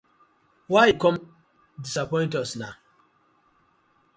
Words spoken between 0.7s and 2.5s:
Wai you come us disappoint?